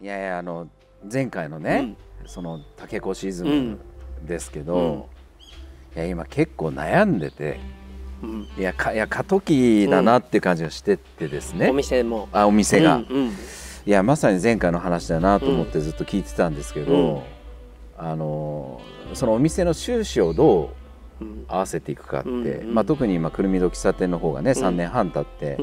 [0.00, 0.68] いやいやあの
[1.10, 1.94] 前回のね、
[2.26, 3.78] その竹越シーズン
[4.26, 5.08] ですけど、
[5.94, 7.60] いや今結構悩んでて、
[8.58, 12.28] いやかいや過渡期だなっていう感じがしててですね、お店も。
[12.32, 13.28] あお店が、うんうん。
[13.28, 13.32] い
[13.86, 17.24] やまさに前回の話だなと思ってずっと聞いてたんですけど、
[17.96, 18.80] あの
[19.14, 20.70] そのお店の収支をどううん
[21.48, 25.56] 合わせていくかって、うんうんまあ、特に今くるみど喫茶店の方がね3年半経って、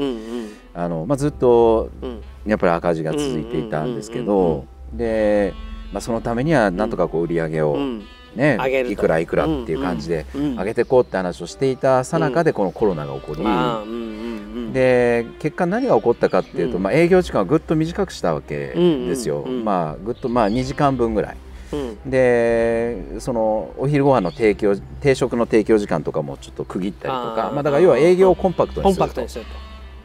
[0.74, 2.22] あのまあ、ずっとうん。
[2.46, 5.54] やっぱり赤字が続いていたんですけどで、
[5.92, 8.06] まあ、そのためにはなんとかこう売り上げを、うん。
[8.36, 16.84] ねいくらいくらっていう感じで上げていこうって話をしていたさなかでこのコロナが起こり、で結果何が起こったかっていうと、うん。
[16.84, 21.38] まあ、営業時間をぐっと短くしたわけですよ、まあぐっとまあ2時間分ぐらい。
[21.72, 22.10] うん。
[22.10, 29.04] でそのお昼ご飯の提供定食の提供時間とかもちょっと区切ったりとかまあ、だから要は営業をコンパクトにすると。
[29.04, 29.52] パクトにすると。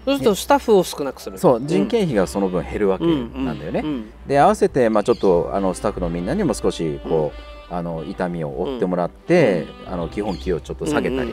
[0.05, 1.39] そうするとスタッフを少なくする。
[1.39, 3.85] そう人件費がその分減るわけなんだよね。
[4.27, 7.33] で合わせて、まあ、ちょっとあのスタッフのみんなにも少しこ
[7.71, 11.33] う、あの痛みを負ってもらって、あの基本給をちょっと下げたり、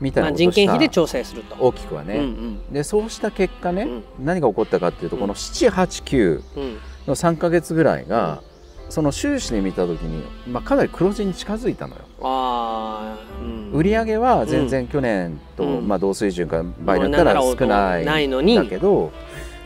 [0.00, 1.56] みたいなまあ、ことをした人件費で調整すると。
[1.58, 2.72] 大きくはね、うんうん。
[2.72, 4.04] でそうした結果ね、うん。
[4.24, 6.78] 何が起こったかっていうとこの789うん。
[7.08, 8.42] の3か月ぐらいが、
[8.88, 12.02] その収支で見た時に、まあ、かなり黒字に近づいたのよ。
[12.22, 13.72] あーうん。
[13.72, 15.88] 売上は全然去年と、うん。
[15.88, 19.12] まあ、同水準か場合によったら少ないないのにだけど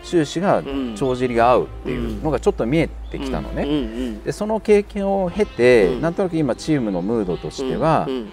[0.03, 0.95] 収支がうん。
[0.97, 3.63] 帳尻が合うっていうのがちょっと見えてきたのね。
[3.63, 3.71] うん。
[3.71, 3.75] う
[4.11, 4.23] ん。
[4.25, 6.01] でその経験を経て、うん。
[6.01, 8.29] なんとなく今チームのムードとしては、うん。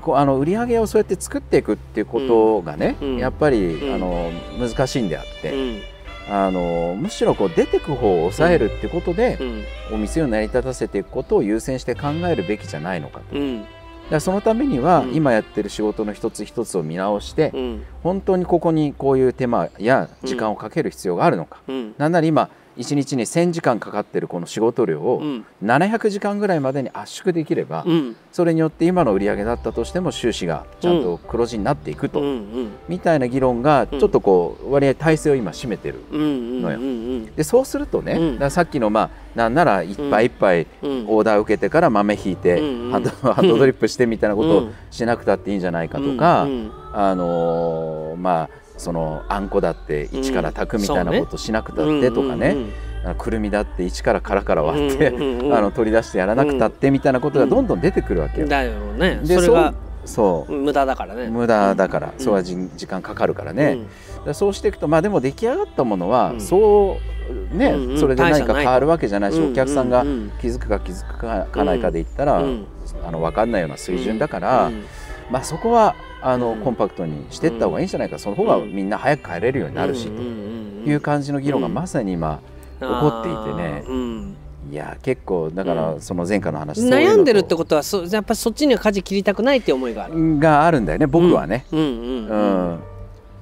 [0.00, 3.16] こうあの売り上げをそうやって作っていくっていうことがね、うん。
[3.18, 3.94] やっぱり、うん。
[3.94, 5.80] あの難しいんであって、うん
[6.28, 9.64] あのむしろこう出てく方を抑えるってことでう、ん。
[9.94, 13.36] お店を成り立たせていくことを優先して考えるべきじゃないのかと。
[13.36, 13.64] うん。
[14.10, 15.14] だそのためには、うん。
[15.14, 17.82] 今やってる仕事の一つ一つを見直して、うん。
[18.02, 21.94] 本当にここにこういう手間や時間をかける必要があるのか、うん。
[21.98, 22.48] なんなら今
[22.80, 25.44] 1日に1000時間かかってるこの仕事量をうん。
[25.62, 28.16] 700時間ぐらいまでに圧縮できれば、うん。
[28.32, 32.70] それによって今の売り上げだったとしても収支がちゃんと黒字になっていくと、うん。
[32.88, 36.00] みたいな議論がちょっとこう割合体制を今占めてる。
[36.10, 36.78] のよ。
[36.78, 37.26] うん。
[37.34, 38.50] でそうするとね、うん。
[38.50, 41.04] さっきのまあなんなら一杯一杯うん。
[41.08, 42.58] オーダー受けてから豆引いて、
[42.90, 43.10] ハンド
[43.46, 44.72] ドドリップしてみたいなことをうん。
[44.90, 46.72] しなくたっていいんじゃないかとか、うん。
[46.92, 52.56] あのーまあそのあんこだって一から炊くみたいなことしなくたってとかね、
[53.04, 58.48] あのくるみだって一から殻から割って、うんうんうんあの取り出してやらなくたってみたいなことがどんどん出てくるわけよ。
[58.48, 59.20] だよね。
[59.22, 59.74] でそれが
[60.04, 61.28] そう無駄だからね。
[61.28, 62.24] 無駄だから、うん。
[62.24, 63.80] そうはじ時間かかるからね、
[64.24, 66.40] でそうしていくとまあでも出来上がったものは、うん。
[66.40, 66.98] そ
[67.52, 68.00] うね、うんうん。
[68.00, 72.66] それで何か変わるわけじゃないし、うんお客さんがうんうん気づくか気づかかないかで言ったら、うん。
[73.06, 74.84] あの分かんないような水準だから、うん。
[75.30, 76.60] まあ、そこはあの、うん。
[76.60, 78.18] コンパクトにしていった方がいいんじゃないか。
[78.18, 80.50] その方がみんな早く帰れるようになるし、うんうんうん
[80.84, 82.40] という感じの議論がまさに今、
[82.80, 83.84] 起こっていてね。
[84.70, 90.14] いや結構だからその前回の話、悩んでるってことはそやっぱりそっちには舵切りたくないって思いがある。
[90.14, 91.66] とがあるんだよね僕はね。
[91.72, 92.72] うんうんううん。
[92.74, 92.80] ん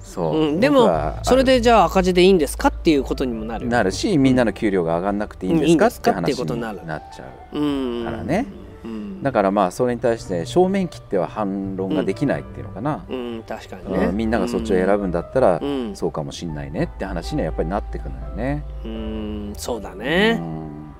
[0.00, 0.60] そう、うん。
[0.60, 0.90] でも
[1.22, 3.66] それでじゃあ赤字でいいんですかっていうことにもなる。
[3.68, 8.04] なるしみんなの給料が上がんなくていいんですかって話になっちゃううん。
[8.04, 8.46] からね
[8.84, 9.22] うん。
[9.22, 13.42] だからまあそれに対して正面切っては反論ができないっていうのかな、うん。
[13.46, 14.06] 確かにね。
[14.06, 15.96] うんみんながそっちを選ぶんだったら、うん。
[15.96, 18.64] そうかもしんないねって話にはやっぱりなってくるのよね。
[18.84, 20.94] うんそうだうねん。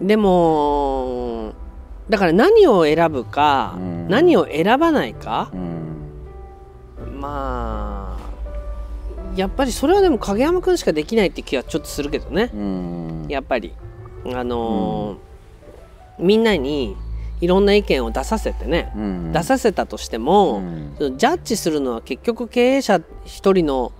[0.00, 1.52] でも
[2.08, 4.08] だから何を選ぶかうん。
[4.08, 5.50] 何を選ばないか。
[5.52, 7.20] うん。
[7.20, 8.30] まあ
[9.36, 12.50] やっぱりそれはでも影山君しかできないって気はちょっとするけどね。
[12.52, 13.26] うん。
[13.28, 13.72] やっぱり。
[14.26, 15.29] あのー
[16.20, 16.96] みんなに
[17.40, 19.32] いろんな意見を出させてね、うん。
[19.32, 20.58] 出させたとしても、
[20.98, 21.18] うん。
[21.18, 23.92] ジャッジするのは結局経営者一人の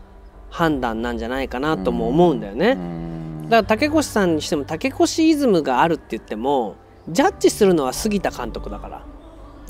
[0.50, 2.70] 判断なんじゃないかなとも思うんだよね。
[2.70, 3.42] うん。
[3.44, 6.76] だから竹越さんにしても竹越イズムがあるって言っても
[7.08, 9.02] ジャッジするのは杉田監督だから。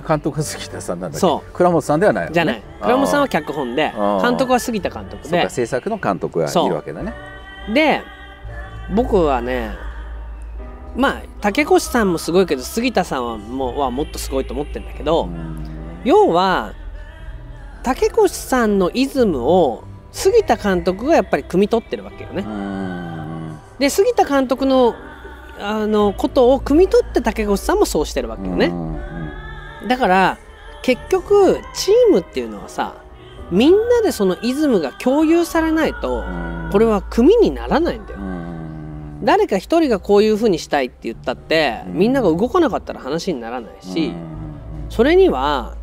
[0.06, 2.34] 監督杉田さんなんだそ倉本さんではないよね。
[2.34, 2.62] じゃない。
[2.80, 5.48] 倉本さんは脚本で監督は杉田監督で。
[5.50, 7.12] 制作の監督がいるわけだね。
[7.74, 8.02] で
[8.94, 9.70] 僕はね
[10.97, 15.60] まあ竹越さんもすごいけど杉田さんはもうはもっとすごいと思ってるんだけど、うん
[16.03, 16.72] 要は
[17.83, 22.42] 竹越さんのイズムを杉田監督がやっぱり汲み取ってるわけよね。
[22.42, 24.95] うんで杉田監督の
[25.59, 28.66] あのことを汲み取って竹越さんもそうしてるわけよね。
[28.66, 30.39] うんだから
[30.83, 32.95] 結局チームっていうのはさ
[33.51, 38.21] みんなでそのイズムが共有されないとうんこれは組にならないんだよ。
[39.20, 41.94] うん誰か一人がこういうふうにしたいって言ったってうん。
[41.94, 44.16] みんなが動かなかったら話にならないしうん。
[44.88, 45.76] それには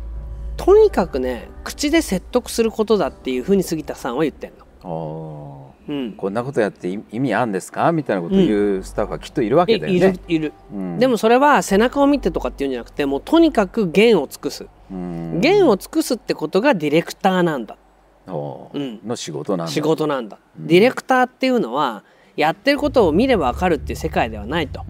[0.56, 4.64] とにかくね口で説得することだっていうふうに杉田さんは言ってんの。
[4.82, 7.92] あうん、こんなことやって意味あるんですか？
[7.92, 9.96] みたいなことを言うスタッフはきっといるわけだよね。
[9.96, 17.78] いるいる、うん、でもそれは背中を見てとかっていうんじゃなくてもうとにかく弦を尽くす、うん、弦を尽くすってことがディレクターなんだ、
[18.26, 19.72] うん、の仕事なんだ。
[19.72, 22.04] 仕事なんだ、ディレクターっていうのは
[22.38, 24.84] やってることを見れば分かるっていう世界ではないと、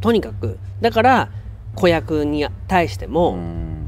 [0.00, 0.56] とにかく。
[0.80, 1.30] だから
[1.74, 3.36] 子役に対しても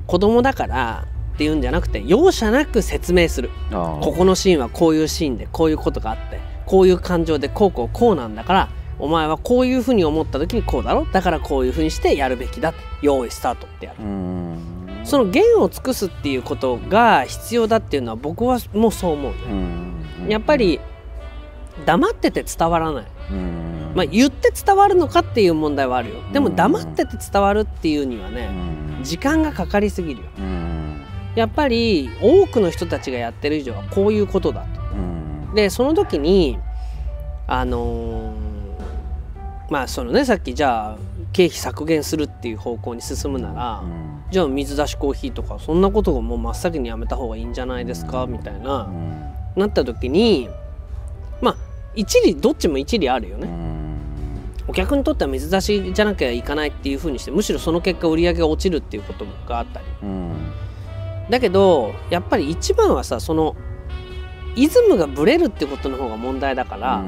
[0.08, 3.50] 子供だからっていうんじゃなくて容赦なく説明する。
[3.70, 8.68] ここのシーンはこういうシーンでこういうことがあってこういう感情でこうこうこうなんだから
[8.98, 11.06] お前はこういうふうに思った時にこうだろ？
[11.06, 13.98] だからこういうふうにしてやるべきだ用意スタートってやる。
[15.04, 19.32] その弦を尽くすっていうことが必要だっていうのは僕はもうそう思う
[20.24, 20.28] ね。
[20.28, 20.80] やっぱり
[21.86, 23.04] 黙ってて伝わらない。
[23.94, 26.16] まあ言って伝わるのかっていう問題はあるよ。
[26.32, 28.50] でも黙ってて伝わるっていうにはね
[29.02, 30.28] 時間がかかりすぎるよ。
[31.34, 34.80] やっぱり多くの人たちがやってる以上はこういうことだと。
[34.92, 34.96] う
[35.52, 36.58] ん、でその時に
[37.46, 40.98] あのー、まあそのねさっきじゃあ
[41.32, 50.48] 経費削減するっていう方向に進むなら、うん、じゃあ水出しコーヒーとかそんなことをもう真っ先にやめた方がいいんじゃないですか、みたいな、うん、なった時に
[51.40, 51.56] まあ
[51.94, 53.48] 一理どっちも一理あるよね。
[54.68, 59.86] お客にとっては水出しじゃなきゃいかないっていうふうにしてむしろその結果売り上げが落ちるっていうことがあったり、
[61.28, 63.56] だけどやっぱり一番はさその
[64.54, 67.02] イズムがブレるってことの方が問題だから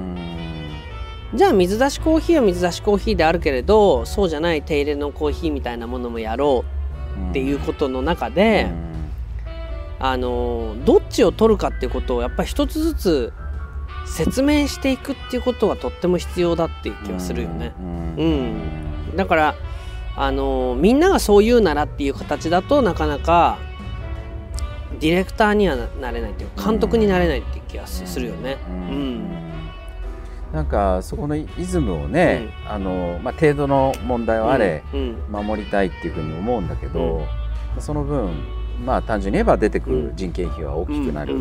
[1.34, 6.64] じゃあ水出しコーヒーは水出しコーヒーであるけれどそうじゃない手入れのコーヒーみたいなものもやろ
[7.26, 8.70] うっていうことの中で
[9.98, 13.32] あのどっちを取るかっていうことをやっぱり一つずつ
[14.06, 17.72] 説明していくっていうことがとっても必要だっていう気はするよね。
[17.78, 19.54] うん、だから
[20.16, 23.58] あのみんながそう言うならっていう形だとなかなか
[25.00, 28.58] ディレクターにはなれないっていう監督になれないっていう気がするよね。
[28.68, 29.42] うん、うん。
[30.52, 34.84] なんかそこのイズムをね、うん、あのまあ、程度の問題はあれ、
[35.30, 37.26] 守りたいっていうふうに思うんだけど、
[37.78, 38.30] その分
[38.84, 41.36] まあ単純に言えば出てくる人件費は大きくなる。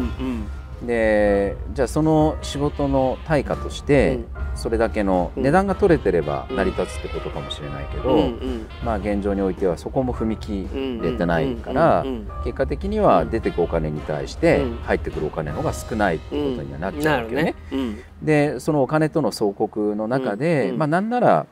[0.85, 4.19] でじゃあその仕事の対価として、
[4.55, 8.31] それだけの値段が取れてれば成り立つってことかもしれないけど、
[8.83, 10.67] まあ現状においてはそこも踏み切
[11.01, 12.05] れてないから、
[12.43, 17.55] 結果的には出てくお金に対して入ってくるお金の方が少ないってことにはなっちゃうわけね。
[18.21, 21.45] でそのお金との相国の中で、まあなんなら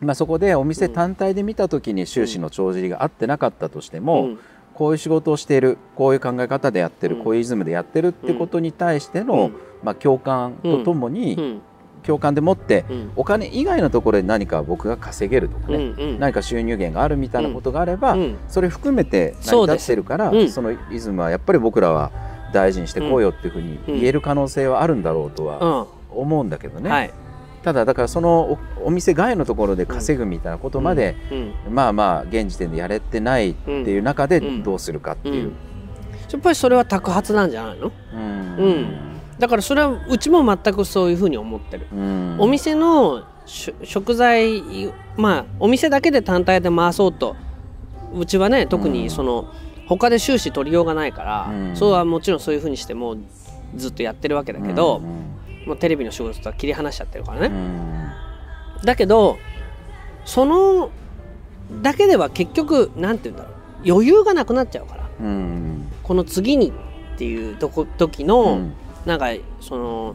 [0.00, 4.30] まあ、そこでお店単体で見た時に収支の帳尻が合ってなかったとしても、
[4.74, 9.50] こういう仕事をしているこういう考え方でやってる、こういうイズムでやってるってことに対しての、
[9.82, 11.60] まあ、共感とともに、
[12.02, 12.84] 共感でもって、
[13.14, 18.16] お金以外のところで何か僕が稼げるとかね、何か収入源があるみたいなことがあれば、
[18.48, 22.10] それ含めて成り立ってるから、そのイズムはやっぱり僕らは
[22.52, 26.90] 大事にしてこうよっていうふうに言える可能性はあるんだろうとは思うんだけどね。
[27.62, 31.14] はいただだからそのお店外のところで稼ぐみたいなことまで、
[31.70, 35.52] まあまあ現時点でやれてないっていう中でどうするかっていう、
[36.30, 37.92] やっぱりそれは托発なんじゃないの？
[38.12, 38.86] うん。
[39.38, 41.86] だからそれはうちも全くそういうふうに思ってる、
[42.38, 44.60] お店の食材
[45.16, 47.36] まあお店だけで単体で回そうと
[48.12, 49.52] うちはね特にその、
[49.86, 53.16] 他で収支取りようがないから、そうはもちろんそういうふうにしても
[53.76, 55.00] ずっとやってるわけだけど、
[55.66, 57.50] もうテレビの仕事とは切り離しちゃってるからね。
[58.84, 59.38] だけど
[60.24, 60.90] その
[61.82, 63.52] だけでは結局なんて言うんだろう。
[63.84, 65.02] 余裕がなくなっちゃうから、
[66.04, 66.72] この次にっ
[67.18, 69.26] ていうとこ時の、うん、なんか
[69.60, 70.14] その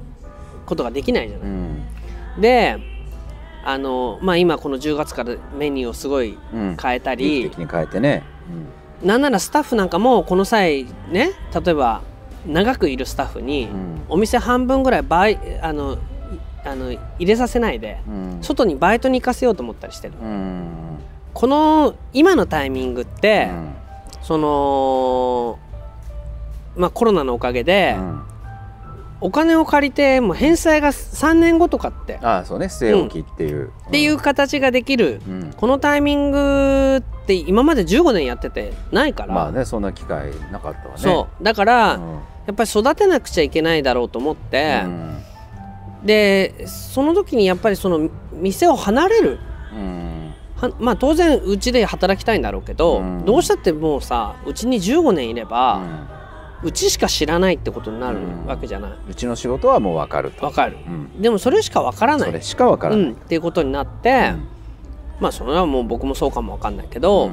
[0.66, 1.48] ことができないじゃない。
[1.48, 1.86] うん、
[2.40, 2.78] で
[3.66, 6.38] あのまあ今この10月からメニューをすごい
[6.82, 8.24] 変えたり、うん、変えてね、
[9.04, 12.02] なんならスタッフなんかもこの際ね例えば
[12.48, 13.70] 長くいるスタッフに、
[14.10, 15.98] お店半分ぐらいバイあの
[16.66, 18.00] あの入れさせないで、
[18.42, 20.14] 外にバイトに行かせようと思ったりしてる、
[21.34, 23.50] この今のタイミングって、
[24.22, 25.60] その
[26.76, 27.98] まあコロナのおかげで、
[29.20, 32.68] お金を借りてもう返済が3年後とかってああそうね。
[32.68, 39.34] 据え置きっていう、うん、っていう形ができる、うん、このタイミングって今まで15年やっててないから。
[39.34, 40.98] まあねそんな機会なかったわね。
[40.98, 41.44] そう。
[41.44, 44.82] だから、うん、やっぱり育てなくちゃいけないだろうと思って、
[46.04, 49.40] でその時にやっぱりその店を離れる、
[50.80, 55.82] まあ当然うちで働きたいんだろうけど、どうしたってもうさうちに15年いれば、
[56.64, 60.48] うちしか知らないってことになるわけじゃない、うちの仕事はもう分かると。
[60.48, 62.30] 分かる、うん、でもそれしか分からない。
[62.30, 64.34] それしか分からない、うん、っていうことになって、
[65.20, 67.30] まあそれはもう僕もそうかも分かんないけど、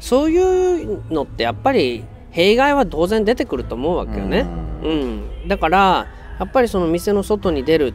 [0.00, 4.46] そういうのってやっぱり弊害は当然出てくると思うわけよね、
[4.82, 5.48] うん。
[5.48, 6.06] だから
[6.38, 7.94] やっぱりその店の外に出る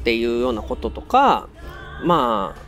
[0.00, 1.48] っていうようなこととか
[2.04, 2.60] まあ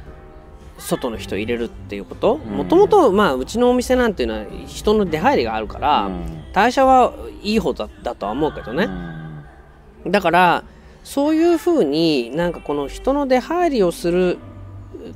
[0.79, 2.37] 外の人入れるっていうこと。
[2.37, 6.11] もともとまあうちのお店なんていうのは人の出入りがあるから、
[6.53, 8.89] 代謝はいい方だだとは思うけどね、
[10.07, 10.65] だから
[11.03, 14.39] そういうふうになんかこの人の出入りをする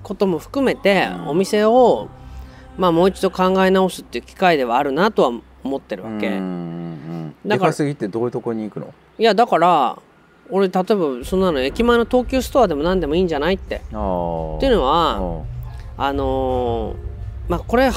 [0.03, 2.09] ことも含めてお店を
[2.79, 6.31] まあもう一度考え直すっていう機会ではあるなとは思ってるわけ。
[7.47, 8.93] だからすぎってどういうとこに行くの？
[9.19, 9.99] いやだから
[10.51, 13.77] 俺例えばそんなの駅前の東急ストアでも何でもいいんじゃないって。
[13.77, 15.45] っていうのは
[15.97, 17.97] あのー、まあこれ考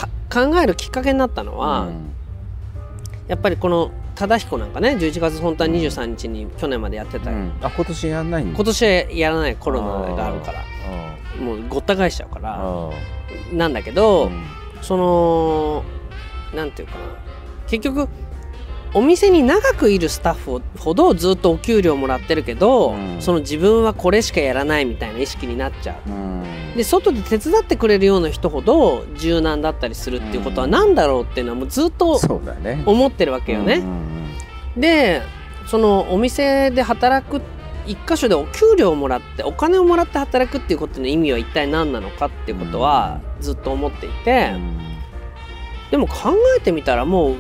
[0.62, 2.12] えるきっかけになったのは、うん、
[3.28, 10.64] やっぱりこの忠彦なんかね11月本当は23日に去年までやってたよ、うん、あ今年やらない今年やらないコロナがあるから。
[11.42, 12.92] もうごった返しちゃうから。
[13.52, 14.44] なんだけど、うん、
[14.82, 15.84] その
[16.54, 17.00] なんていうかな
[17.74, 18.08] 結局
[18.94, 26.44] お店に長くいるスタッフほどずっとお給料もらってるけど、うん、その自分はこれしかやらないみたいな意識になっちゃう、うん、
[26.78, 32.20] で外で手伝ってくれるような人ほど柔軟だったりするっていうことは何だろうっていうのはもうずっと
[32.86, 33.82] 思ってるわけよね。
[34.78, 35.24] で
[35.66, 37.42] そのお店で働く
[37.88, 44.54] 一箇所でお給料をもらってお金をもらって働くっていうことの意味は一体何なのかっていうことはずっと思っていて、
[45.90, 47.36] でも考えてみたらもう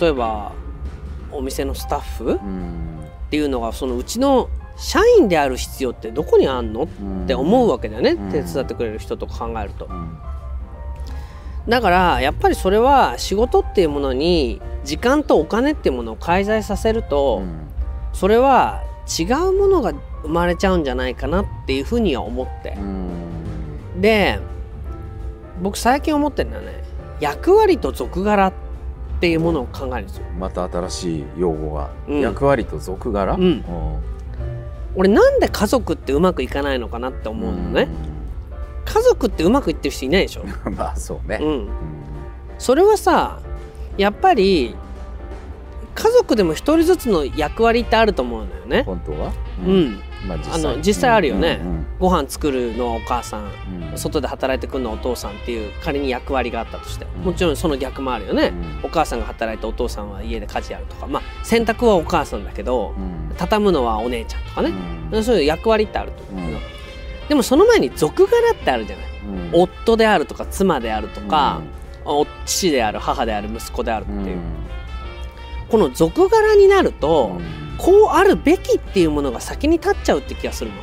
[0.00, 0.52] 例えば
[1.32, 2.38] お店のスタッフっ
[3.30, 6.84] ていうのがそのうちの社員である必要ってどこにあんの？
[6.84, 6.86] っ
[7.26, 9.88] て思うわけだよね、手伝ってくれる人と考えると。
[11.68, 17.42] だからやっぱりそれは仕事っていうものに時間とお金っていうものを介在させると、
[18.12, 18.82] それは
[19.18, 19.92] 違うものが
[20.22, 22.76] 生まれちゃうんじゃないかなっていうふうには思って。
[24.00, 24.38] で
[25.60, 26.84] 僕最近思ってるのはね。
[27.20, 28.67] 役割と俗柄って
[29.18, 30.26] っていうものを考えるんですよ。
[30.38, 33.64] また新しい用語が、うん、役割と俗柄、うん、
[34.94, 37.88] 俺なんで家族ってうまくいかないのかなって思うのね。
[38.84, 40.44] 家族ってうまくいってる人いないでしょ。
[40.70, 41.68] まあそうね、うん、
[42.58, 43.40] それはさ
[43.96, 44.76] やっぱり
[45.96, 48.84] 家族でも一人ずつの役割ってあると思うのよね。
[48.84, 49.32] 本当は？
[49.66, 50.54] うん、まあ、実際。
[50.54, 53.44] あの実際あるよね、うんうん、ご飯作るのはお母さん、
[53.92, 61.06] うん、外で働いてくるのはお父さんっていう仮に役割があったとして、もちろんその逆もあるよね、お母さんが働いてお父さんは家で家事やるとか。
[61.06, 62.94] まあ洗濯はお母さんだけど、
[63.36, 64.72] 畳むのはお姉ちゃんとかね、
[65.22, 66.58] そういう役割ってあると思うけど、
[67.28, 69.06] でもその前に俗柄ってあるじゃない、
[69.52, 71.60] 夫であるとか妻であるとか、
[72.46, 74.38] 父である母である息子であるっていう、
[75.68, 77.38] この俗柄になると、
[77.78, 80.76] こうあるべきっていうものが先に立っちゃうって気がするの。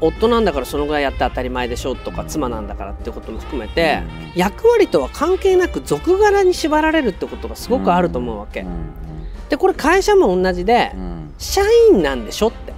[0.00, 4.02] 夫なんだからそのぐらいやって当たり前でしょとか妻なんだからってことも含めて
[4.34, 8.66] 役割とは関係なく俗柄に縛られるってことがすごくあると思うわけ。
[9.48, 10.92] でこれ会社も同じで
[11.38, 12.74] 社員なんでしょって。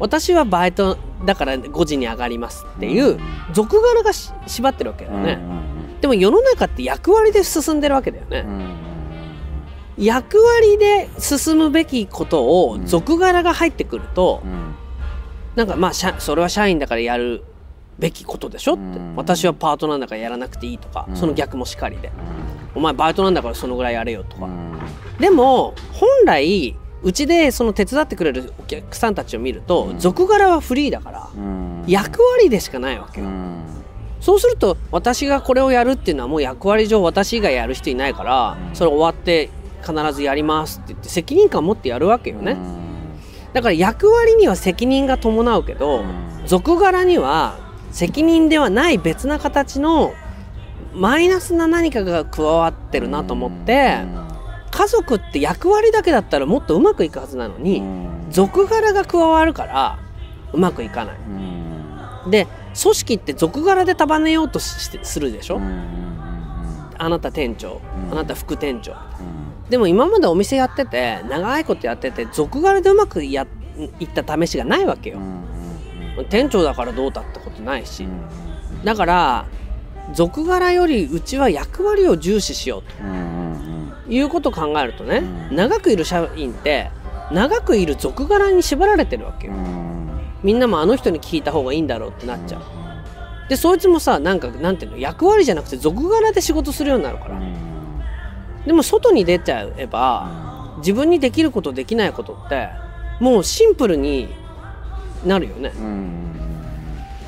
[0.00, 3.18] 私はバイトだから5時に上がりますっていう
[3.52, 5.40] 俗柄が縛ってるわけだよね。
[6.00, 8.46] でも世の中って役割で進んでるわけだよね。
[9.98, 14.74] 役割で進むべきことを俗柄が入ってくると、うん、
[15.56, 17.42] なんかまあそれは社員だからやる
[17.98, 22.12] べきことでしょって、うん、私はパートなんだからやらなくていいとか、うん、その逆もしかりで、
[22.74, 24.48] お前バイトなんだからそのぐらいやれよとか、
[25.18, 31.28] でも本来うちでその手伝ってくれるお客さんたちを見ると、俗柄はフリーだから、
[31.88, 33.26] 役割でしかないわけよ。
[34.20, 39.48] そうすると私がこれをやるっていうのはもう役割上私以外やる人いないからそれ終わって
[39.80, 42.56] 必ずやりますって言って責任感を持ってやるわけよね。
[43.52, 46.04] だから役割には責任が伴うけど
[46.46, 47.58] 俗柄には
[47.90, 50.12] 責任ではない別な形の
[50.94, 54.04] マイナスな何かが加わってるなと思って
[54.70, 57.82] 家族って役割だけだったらもっとうまくいくはずなのに
[58.30, 59.98] 俗柄が加わるから
[60.52, 61.16] うまくいかない。
[62.30, 62.46] で
[62.80, 65.60] 組織って俗柄で束ねようとしてするでしょ？
[66.98, 67.80] あなた店長
[68.12, 68.92] あなた副店長
[69.68, 73.46] でも今までお店やってて長いことやってて俗柄でうまくや
[74.00, 75.18] いった試しがないわけよ、
[76.30, 78.08] 店長だからどうだってことないし、
[78.82, 79.46] だから
[80.14, 85.22] 俗柄よりうちは役割を重視しようと、いうことを考えるとね、
[85.52, 86.90] 長くいる社員って
[87.30, 89.52] 長くいる俗柄に縛られてるわけよ、
[90.42, 92.62] みんなもあの人に聞いた方がいいんだろうってなっちゃう、
[93.48, 94.98] でそいつもさなんかなんていうの？
[94.98, 97.38] 役割じゃなくて俗柄で仕事するようになるから、
[98.66, 102.68] でも外に出ちゃえば自分にできることできないことって
[103.20, 104.28] もうシンプルに
[105.26, 106.34] なるよね、うん、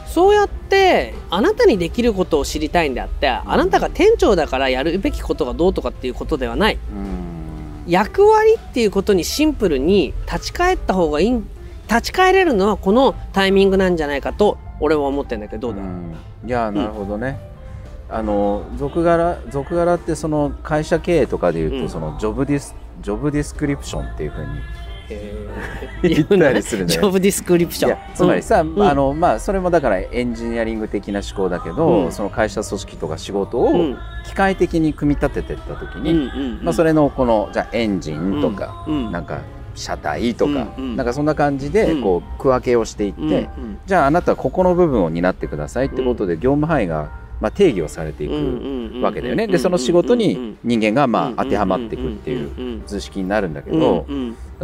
[0.06, 11.42] そうやってあなたにできることを知りたいんであってあなたが店長だからやるべきことがどうとかっていうことではない、うん、役割っていうことにシンプルに立ち返った方がいい
[11.88, 16.14] 立ち返れるのはこのタイミングなんじゃないかと俺は思ってんだけどどうだ、うん、
[16.46, 17.49] いやなるほどね、うん、
[18.10, 24.50] あの続柄続柄ってその会社経営とかでいうと、うん、そのジョブディスジョブディスクリプションっていうふうに
[26.02, 26.92] 言ったりするね。
[26.92, 27.98] ジョブディスクリプション。
[28.14, 39.40] つまりさ、うん、あのまあそれもだからエンジニアリング的な思考だけど、うん、その会社組織とか仕事を機械的に組み立てていった時に、まあそれのこのじゃエンジンとか、なんか
[39.74, 40.84] 車体とか、うん。
[40.84, 47.10] うん、なんかそんな感じでこう区分けをしていって、うんうん、じゃああなたはここの部分を担ってくださいってことで業務範囲が
[47.40, 49.46] まあ定義をされていくわけだよね。
[49.46, 54.06] でその仕事に人間がまあ当てはまっていくっていう図式になるんだけど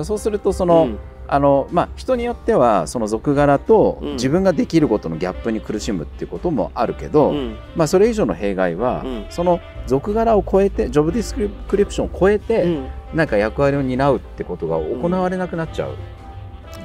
[0.05, 0.91] そうするとその、
[1.29, 12.79] あのまあ、人によってはその属柄と自分ができることのギャップに苦しむっていうこともあるけど、うん、まあ、それ以上の弊害は、その属柄を超えてジョブディスクリプションを超えて、
[13.15, 15.97] なんか役割を担うってことが行われなくなっちゃう。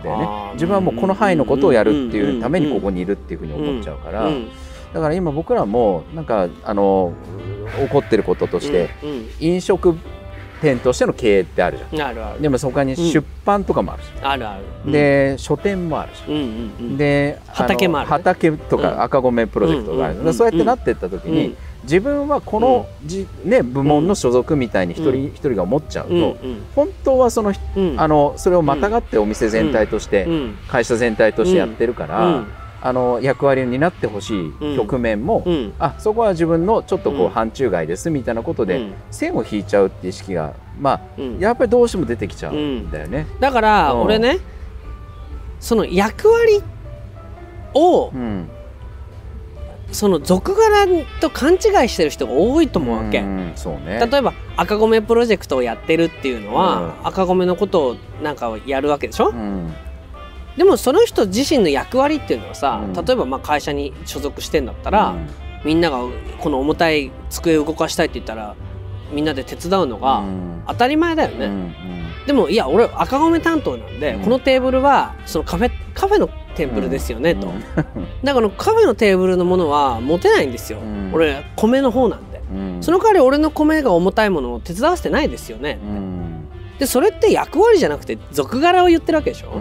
[0.03, 4.29] だよね、自分はもうこの範囲のことをやるっていうためにここにいるっていうふうに思っちゃうから、
[4.93, 7.13] だから今僕らもなんかあの
[7.85, 8.89] 起こってることとして、
[9.39, 9.95] 飲食
[10.61, 12.07] 店としての経営ってあるじゃん。
[12.09, 12.41] あるある。
[12.41, 26.37] でもそこに出版とかもあるし、うん、あるある、で書店もあるし、うんうんうん、で畑もある、畑とか赤米プロジェクトがある、そうやってなっていった時に、自分はこのじ、ね、部門の所属みたいに一人一人が思っちゃうと、
[26.75, 27.53] 本当はその,、
[27.97, 30.27] あのそれをまたがってお店全体として、
[30.67, 32.43] 会社全体としてやってるから、
[32.81, 43.27] あの役割になってほしい局面も、うん、あそこは自分のちょっとこう範疇外ですみたいなことで、線を引いちゃうっていう意識がまあ、やっぱりどうしても出てきちゃうんだよね。
[43.39, 44.39] だから俺ね、
[45.59, 46.63] その役割
[47.75, 48.11] を、
[49.91, 50.87] その俗柄
[51.19, 53.23] と勘違いしてる人が多いと思うわけ、
[53.55, 59.73] そうね、例えば赤米プロジェクトをやってるっていうのは、赤米のことをなんかやるわけでしょ、うん
[60.61, 65.27] でもその人自身の役割っていうのはさ、うん、例えばまあ会社に所属してんだったら、うん、
[65.65, 66.03] みんなが
[66.37, 68.55] この重たい机を動かしたいって言ったら
[69.11, 70.23] みんなで手伝うのが
[70.67, 71.73] 当たり前だよね、うん、
[72.27, 77.51] でもいや俺赤米担当なんで、このテーブルはそのカフェカフェのテーブルですよね、と。
[78.23, 80.77] だからカフェのテーブルのものは持てないんですよ、
[81.11, 82.39] 俺米の方なんで、
[82.81, 85.79] その代わり俺の米が重たいものを手伝わせてないですよね、
[86.77, 89.59] でそれって役割じゃなくて俗柄を言ってるわけでしょ、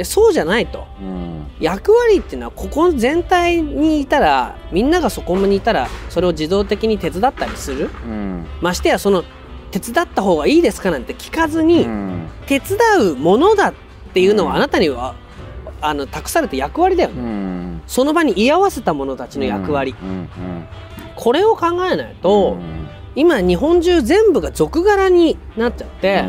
[0.00, 9.24] やそうじゃないと、うん、役割っていうのはここ全体にいたらみんながそこにいたらそれを自動的に手伝ったりする、うん、ましてやその
[9.70, 12.78] 手伝った方がいいですかなんて聞かずに、うん、手伝
[13.12, 13.74] うものだっ
[14.12, 15.14] ていうのはあなたには、
[15.80, 19.94] あの託された役割だよね、その場に居合わせた者たちの役割、
[21.14, 22.58] これを考えないと、
[23.14, 26.24] 今日本中全部が俗柄になっちゃって、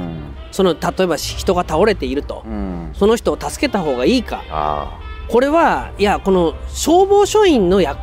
[0.52, 5.00] その例えば人が倒れていると、うん、その人を助けた方がいいか。
[5.30, 7.98] これはいやこの消防署員のや、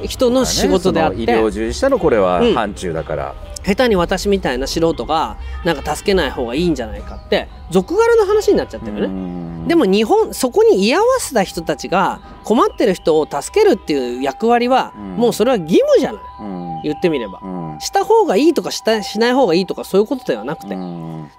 [0.00, 9.66] うん、人の仕事であって、ね、医療従事者のこれは範疇だから、うん、下手に私みたいな素人がなんか助けない方がいいんじゃないかって俗柄の話になっちゃってるね。
[9.66, 16.22] でも日本そこに居合わせた人たちが困ってる人を助けるっていう役割は、もうそれは義務じゃない、
[16.82, 17.40] 言ってみれば、
[17.80, 20.76] した方がいいとかしたしない方がいいとかそういうことではなくて、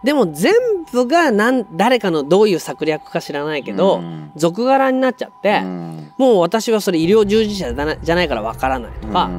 [0.03, 0.53] でも全
[0.91, 4.01] 部が何誰かのどういう策略か知らないけど、
[4.35, 5.61] 俗柄になっちゃって、
[6.17, 9.29] もう私はそれ医療従事者じゃないからわからないとか、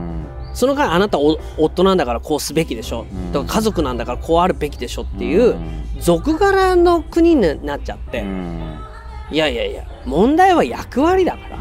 [0.55, 5.57] その間あなた夫なんだからこうすべきでしょ、とか家族なんだからこうあるべきでしょっていう
[6.01, 8.25] 俗柄の国になっちゃって、
[9.31, 11.59] いやいやいや問題は役割だから、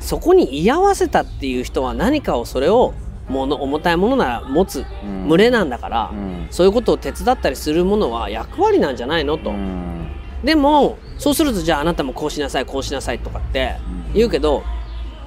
[0.00, 2.94] そこに居合わせたっていう人は何かをそれを
[3.28, 4.84] もの重たいものなら持つ
[5.28, 10.08] 群れなんだから、うん、そういうことを手伝ったりするものは役割なんじゃないのと、うん、
[10.44, 13.76] でもそうするとじゃああなたもこうしなさいこうしなさいとかって
[14.14, 14.62] 言うけど、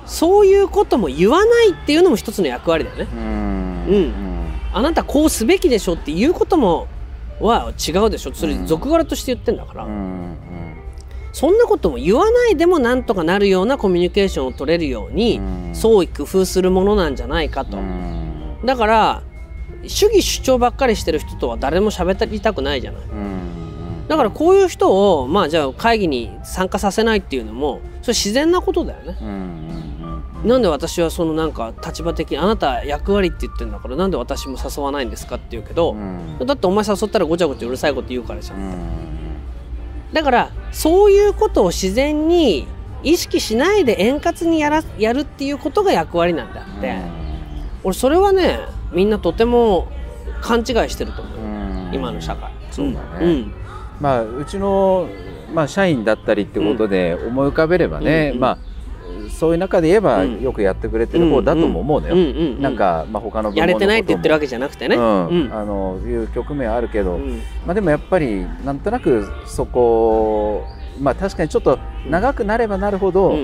[0.06, 3.08] そういうことも言わないっていうのも一つの役割だよね。
[3.12, 4.14] うん、
[4.72, 6.88] あなたこうすべきでしょっていうことも
[7.40, 8.34] は違うでしょ。
[8.34, 9.88] それ俗柄として言ってんだから。
[11.32, 15.39] そんなことも言わないでもなんとかなるようなコミュニケーションを取れるように
[15.74, 17.78] 創意工夫するものなんじゃないかと。
[18.65, 19.24] だから
[19.88, 23.02] 主義主張ばっかりしてる人とは誰も喋りたくないじゃない。
[24.08, 29.18] だからこういう人をまあじゃあ会議に参加させないっていうのもそれ自然なことだよね。
[30.44, 35.96] なんで私はそのなんか立場的にあなた役割って言ってるんだからなんで私も誘わないんですかって言うけど、
[36.46, 39.18] だってお前誘ったらごちゃごちゃうるさいこと言うからじゃん。
[40.13, 42.67] だからそういうことを自然に
[43.04, 46.98] 意識しないで円滑にやらやるっていうことが役割なんだって、
[47.84, 48.60] 俺それはね
[48.91, 49.88] みんなとても
[50.41, 51.32] 勘違いしてると思
[51.91, 52.52] う、今の社会。
[52.72, 53.54] そうだね、うん、
[54.00, 55.08] まあうちの、
[55.54, 58.58] まあ、社員だったりってことで思い浮かべればね、まあ
[59.30, 62.15] そういう中で言えばよくやってくれてる方だとも思うのよ。
[62.60, 64.96] なんか、まあ、他のやれてないって言ってるわけじゃなくてね。
[64.96, 67.20] うん、あのいう局面はあるけど、
[67.65, 70.65] まあでもやっぱりなんとなくそこ
[71.00, 73.38] まあ確かにちょっと長くなればなるほど、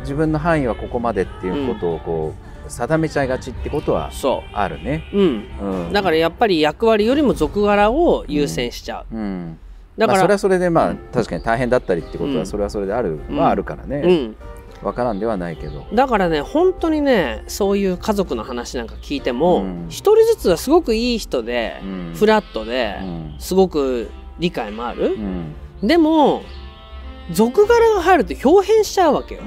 [0.00, 2.34] 自分の範囲はここまでっていうことをこ
[2.66, 4.10] う、定めちゃいがちってことは
[4.52, 5.04] あるね。
[5.12, 9.14] う、ん、うん、だからやっぱり役割よりも俗柄を優先しちゃう。
[9.14, 9.58] うん。
[9.98, 14.32] だから、まあ、それはそれでまあ、確かに大変だったりってことはそれはそれである、はあるからね。
[14.80, 15.86] うん分からんではないけど。
[15.92, 21.82] だからね本当にねそういう家族の話なんか聞いても一、人ずつはすごくいい人で、
[22.14, 22.98] フラットで、
[23.38, 25.16] すごく理解もある、
[25.82, 26.44] でも
[27.30, 29.42] 俗柄が入ると表変しちゃうわけよ。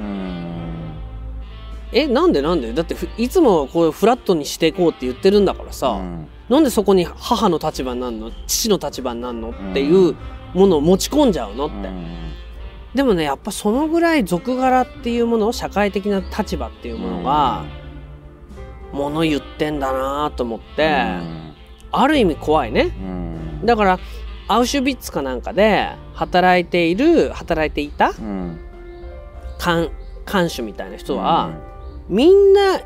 [1.92, 2.72] えなんでなんで？
[2.74, 8.32] だっていつもこうフラットにしていこうって言ってるんだからさ、うん、なんでそこに母の立場になるの？
[8.48, 9.50] 父の立場になるの？
[9.50, 10.16] っていう
[10.54, 11.90] ものを持ち込んじゃうのって。
[12.94, 17.66] でもねやっぱそのぐらい俗柄っていうもの社会的な立場っていうものが、
[18.92, 21.06] もの言ってんだなと思って、
[21.92, 22.92] ある意味怖いね。
[23.64, 24.00] だから
[24.48, 28.60] アウシュビッツかなんかで働いている働いていた、うん、
[29.58, 29.90] 看
[30.26, 31.54] 守みたいな人は、
[32.10, 32.82] うん、みんな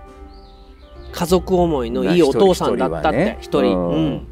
[1.12, 4.28] 家族思いのいいお父さんだったって一人、うん、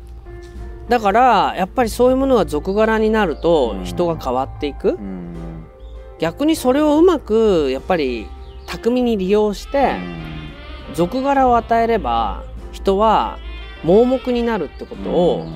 [0.87, 4.99] だからやっぱりそういうものが俗柄になると人が変わっていく、
[6.19, 8.27] 逆にそれをうまくやっぱり
[8.67, 9.95] 巧みに利用して
[10.93, 13.37] 俗柄を与えれば人は
[13.83, 15.47] 盲目になるってことを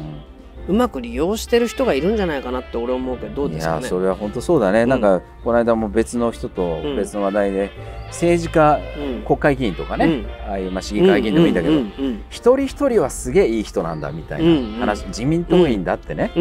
[0.70, 3.88] うまく利用してる人がいるんじゃないかなって俺思うけどどうですかね。
[3.88, 7.72] それは本当そうだね、うん、なんかこの間も別の人と別の話題で、
[8.10, 11.82] 政治家、うん、国会議員とかね、うん、ああいうまあ市議会議員でもいいんだけど、
[12.30, 16.32] 一人一人はすげえいい人なんだみたいな話、自民党員だってね、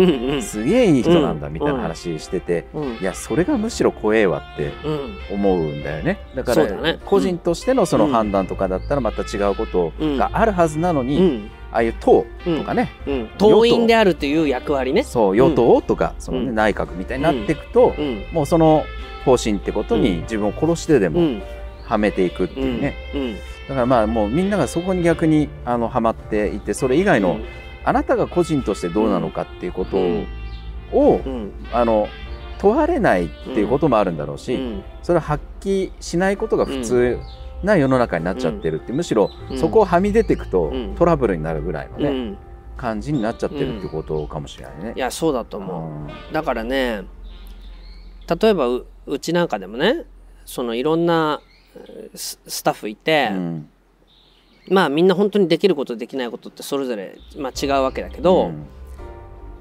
[0.43, 2.67] すげえいい人なんだみたいな話してて、
[3.01, 4.73] いやそれがむしろ怖えわって
[5.33, 6.19] 思うんだよね。
[6.35, 13.15] だから、個人としてのその判断とかだったらまた違うことがあるはずなのに、ああいう党とかね、うん。
[13.15, 15.03] うん、党員であるという役割ね。
[15.03, 17.95] そう与党とか、そのね、内閣みたいになっていくと、
[18.33, 18.85] もうその
[19.25, 21.41] 方針ってことに自分を殺してでも
[21.85, 22.95] はめていくっていうね、
[23.69, 27.39] だからまあもうみんながそこに逆にあのはまっていてそれ以外の、
[27.85, 29.99] あなたが個人としてどうなのかっていうこと
[30.93, 31.21] を、
[31.73, 32.09] あの
[32.59, 34.59] 問われないっていうこともあるんだろうし、
[35.03, 37.19] それを発揮しないことが普通、
[37.63, 42.39] な世の中になっちゃってるって、むしろそこをはみ出ていくとトラブルになるぐらいのね、
[42.77, 44.93] 感じになっちゃってるってことかもしれないね。
[44.97, 46.33] いやそうだと思う。
[46.33, 47.03] だからね
[48.41, 50.05] 例えばうちなんかでもね
[50.45, 51.41] そのいろんな
[52.15, 53.69] スタッフいて、うん、
[54.69, 58.67] まあみんな本当にできることできないことってそれぞれ、まあ、違うわけだけど、うん、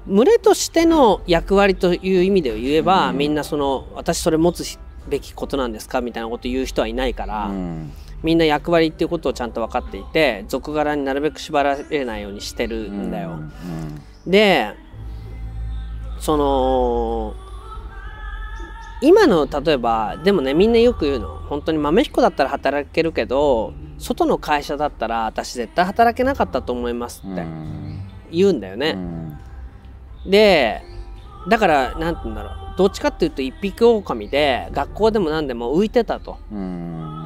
[0.06, 7.92] 群れとしての役割という意味で言えば、うん、みんなその私それ持つべきことなんですかみたいなこと言う人はいないから、うん、
[8.22, 13.30] みんな役割っていうことをちゃんと分かっていて俗柄になるべく縛られないようにしてるんだよ。
[13.30, 14.74] うんうん、で
[16.20, 17.34] その
[19.00, 27.44] 今の例えばでもねみんなよく言うの本当に豆彦だったら働けるけど外の会社だったら私絶対働けなかったと思いますって
[28.32, 28.96] 言うんだよね。
[30.26, 30.82] で
[31.48, 36.38] だから何て言うんだろうどっちかっていうと一匹狼で学校でも何でも浮いてたと。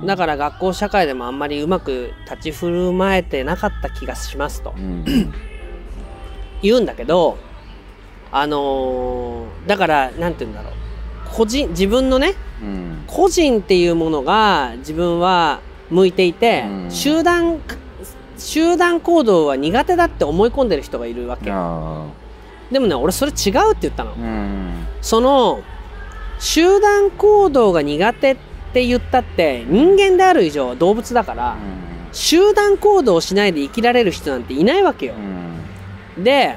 [0.07, 4.73] だから学校社会でもあんまりうまく立ち振る舞えてなかった気がしますと。
[6.63, 7.37] 言うんだけど
[8.31, 10.73] あのー、だから何て言うんだろう。
[11.35, 15.61] 個人自分のね、うん、個人っていうものが自分は
[15.91, 17.61] 向いていて、うん、集団
[18.39, 21.51] 集団行動は苦手だって思い込んでる人がいるわけ
[22.73, 25.63] でもね俺それ違うって言ったの、うん、その
[26.39, 28.37] 集団行動が苦手っ
[28.73, 31.57] て言ったって人間である以上動物だから、
[32.13, 35.15] 集団行動をしないで生きられる人なんていないわけよ、
[36.19, 36.57] で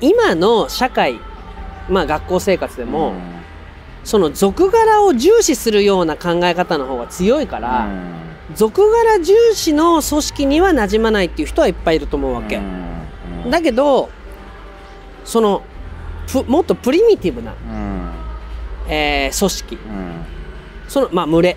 [0.00, 1.20] 今の社会
[1.88, 3.14] まあ学校生活でも、
[4.04, 7.88] その俗柄を重視するような考え方の方が強いから、
[8.54, 12.60] 俗柄重視の組織にはなじまないっていう人はいっぱいいると思うわけ、
[13.48, 14.10] だけど
[15.24, 15.62] その
[16.46, 17.54] もっとプリミティブな、
[18.88, 19.78] えー、組織、
[20.88, 21.56] そのまあ群れ、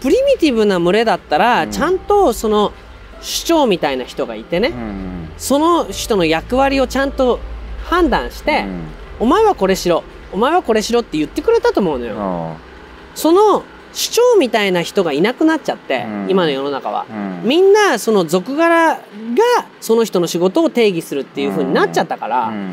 [0.00, 2.72] プリミティブな群れだったら、ちゃんとその
[3.20, 4.72] 主張みたいな人がいてね、
[5.36, 7.40] その人の役割をちゃんと
[7.84, 8.64] 判断して、
[9.18, 10.02] お前はこれしろ。
[10.32, 12.56] お前はこれしろって言ってくれたと思うのよ。
[13.14, 16.30] その主張みたいな人がいなくなっちゃって、うん。
[16.30, 17.48] 今の世の中は、うん。
[17.48, 19.00] みんなその俗柄が
[19.80, 22.72] その人の仕事を定義するっていう風になっちゃったから、うん。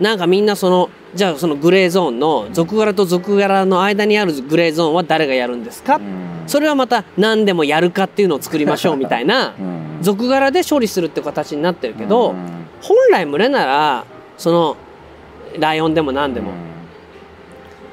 [0.00, 6.44] なんかみんなそのじゃあそのグレーゾーンの俗柄と俗柄の間にあるグレーゾーンは誰がやるんですか、うん。
[6.48, 9.98] それはまた何でもやるかっていうのを作りましょうみたいな うん。
[10.02, 14.04] 俗柄で処理するって形になってるけど、うん本来群れなら
[14.36, 14.76] その
[15.58, 16.52] ライオンでも何でも、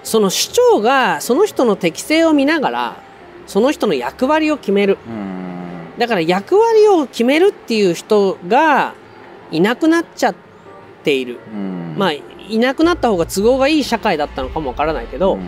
[0.04, 3.04] その主張がその人の適性を見ながら
[3.46, 4.98] その人の役割を決める。
[5.08, 5.94] うん。
[5.98, 8.94] だから役割を決めるっていう人が
[9.52, 10.36] いなくなっちゃっ
[11.04, 11.96] ている、うん。
[11.98, 12.24] まあい
[12.58, 15.42] なくなった方が都合がいい社会だったのかもわからないけど、うん。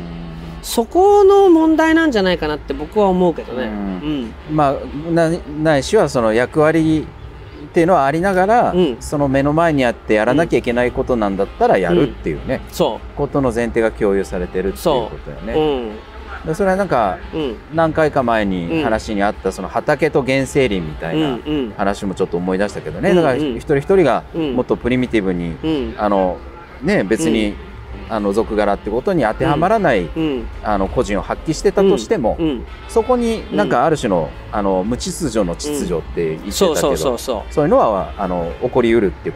[0.62, 3.64] そこの問題なんじゃないかなって僕は思うけどね。
[3.64, 4.34] ううんん。
[4.52, 5.30] まあな
[5.62, 7.08] ないしはその役割
[7.74, 8.98] っていうのはありながら、うん。
[9.00, 15.96] その目の前にあってやらなきゃいけないことなんだったらやるっていうね、そことの前提が共有されてるっていうことだよう、ね。
[16.46, 17.18] でそれはなんか
[17.74, 21.40] 何回か前うんに話にあったその畑と原生林みたいな
[21.78, 23.16] 話もちょっと思い出したけどね、うん。
[23.16, 24.56] だから一人一人がうん。
[24.56, 25.96] もっとプリミティブに、うん。
[25.98, 26.38] あの
[26.84, 27.56] ね別に、
[28.10, 39.32] あの俗柄ってことに当てはまらない、うんあの個人を発揮してたとしても、うんそこになんかある種の,、あの無秩序の秩序って言ってたけど、そういうのはあの起こりうるっていう